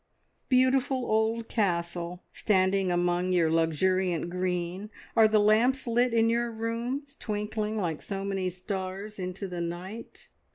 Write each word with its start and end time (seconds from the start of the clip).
Beautiful 0.49 1.05
old 1.05 1.47
castle, 1.47 2.23
standing 2.33 2.89
among 2.89 3.33
your 3.33 3.51
luxuriant 3.51 4.31
green, 4.31 4.89
are 5.15 5.27
the 5.27 5.37
lamps 5.37 5.85
lit 5.85 6.11
in 6.11 6.27
your 6.27 6.51
rooms, 6.51 7.09
and 7.11 7.19
twinkling 7.21 7.77
like 7.77 8.01
so 8.01 8.25
many 8.25 8.49
stars 8.49 9.19
into 9.19 9.47
the 9.47 9.61
night? 9.61 10.27